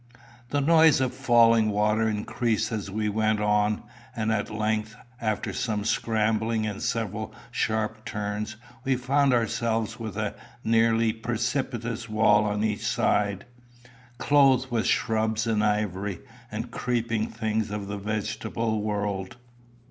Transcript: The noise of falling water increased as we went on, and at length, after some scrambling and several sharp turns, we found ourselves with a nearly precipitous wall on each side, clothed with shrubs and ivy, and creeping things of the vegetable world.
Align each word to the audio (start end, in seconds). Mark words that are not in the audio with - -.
The 0.49 0.61
noise 0.61 0.99
of 0.99 1.13
falling 1.13 1.69
water 1.69 2.09
increased 2.09 2.71
as 2.71 2.89
we 2.89 3.07
went 3.07 3.39
on, 3.39 3.83
and 4.15 4.31
at 4.31 4.49
length, 4.49 4.95
after 5.21 5.53
some 5.53 5.85
scrambling 5.85 6.65
and 6.65 6.81
several 6.81 7.35
sharp 7.51 8.03
turns, 8.03 8.55
we 8.83 8.95
found 8.95 9.31
ourselves 9.31 9.99
with 9.99 10.17
a 10.17 10.33
nearly 10.63 11.13
precipitous 11.13 12.09
wall 12.09 12.45
on 12.45 12.63
each 12.63 12.83
side, 12.83 13.45
clothed 14.17 14.71
with 14.71 14.87
shrubs 14.87 15.45
and 15.45 15.63
ivy, 15.63 16.21
and 16.51 16.71
creeping 16.71 17.27
things 17.29 17.69
of 17.69 17.85
the 17.85 17.97
vegetable 17.99 18.81
world. 18.81 19.37